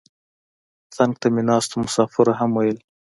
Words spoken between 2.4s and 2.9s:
ویل.